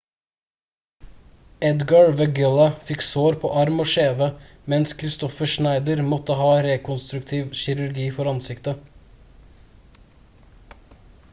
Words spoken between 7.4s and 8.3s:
kirurgi